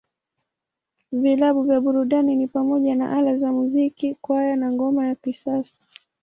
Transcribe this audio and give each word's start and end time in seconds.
Vilabu 1.11 1.63
vya 1.63 1.81
burudani 1.81 2.35
ni 2.35 2.47
pamoja 2.47 2.95
na 2.95 3.17
Ala 3.17 3.37
za 3.37 3.51
Muziki, 3.51 4.15
Kwaya, 4.21 4.55
na 4.55 4.71
Ngoma 4.71 5.07
ya 5.07 5.15
Kisasa. 5.15 5.81